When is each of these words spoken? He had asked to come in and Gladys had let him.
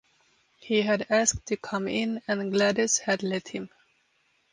He 0.57 0.81
had 0.81 1.05
asked 1.11 1.45
to 1.45 1.57
come 1.57 1.87
in 1.87 2.23
and 2.27 2.51
Gladys 2.51 2.97
had 2.97 3.21
let 3.21 3.49
him. 3.49 3.69